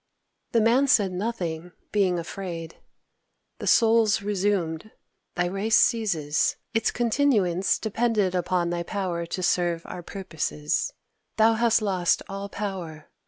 The 0.53 0.61
Man 0.61 0.87
said 0.87 1.11
nothing, 1.11 1.73
being 1.91 2.17
afraid. 2.17 2.77
The 3.59 3.67
Souls 3.67 4.23
resumed: 4.23 4.89
"Thy 5.35 5.45
race 5.45 5.77
ceases. 5.77 6.55
Its 6.73 6.89
continuance 6.89 7.77
depended 7.77 8.33
upon 8.33 8.71
thy 8.71 8.81
power 8.81 9.27
to 9.27 9.43
serve 9.43 9.83
our 9.85 10.01
purposes. 10.01 10.91
Thou 11.37 11.53
hast 11.53 11.83
lost 11.83 12.23
all 12.27 12.49
power. 12.49 13.11